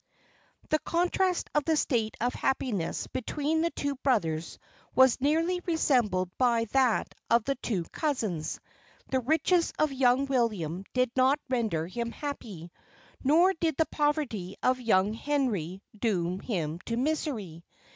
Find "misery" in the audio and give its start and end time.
16.97-17.63